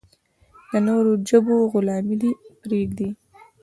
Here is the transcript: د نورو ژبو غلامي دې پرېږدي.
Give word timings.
د 0.69 0.71
نورو 0.87 1.11
ژبو 1.27 1.55
غلامي 1.73 2.15
دې 2.21 2.31
پرېږدي. 2.61 3.09